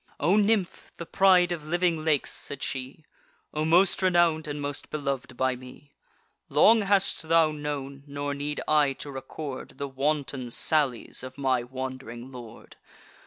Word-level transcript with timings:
"O 0.19 0.35
nymph, 0.35 0.91
the 0.97 1.05
pride 1.05 1.51
of 1.51 1.63
living 1.67 2.03
lakes," 2.03 2.31
said 2.31 2.63
she, 2.63 3.05
"O 3.53 3.63
most 3.63 4.01
renown'd, 4.01 4.47
and 4.47 4.59
most 4.59 4.89
belov'd 4.89 5.37
by 5.37 5.55
me, 5.55 5.91
Long 6.49 6.81
hast 6.81 7.29
thou 7.29 7.51
known, 7.51 8.01
nor 8.07 8.33
need 8.33 8.61
I 8.67 8.93
to 8.93 9.11
record, 9.11 9.75
The 9.77 9.87
wanton 9.87 10.49
sallies 10.49 11.21
of 11.21 11.37
my 11.37 11.61
wand'ring 11.63 12.31
lord. 12.31 12.77